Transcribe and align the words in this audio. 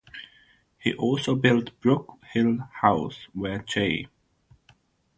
He 0.79 0.95
also 0.95 1.35
built 1.35 1.79
Brook 1.79 2.17
Hill 2.33 2.57
House 2.81 3.27
where 3.33 3.59
J. 3.59 4.07